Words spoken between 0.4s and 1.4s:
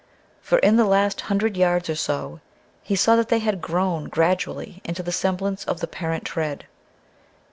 For, in the last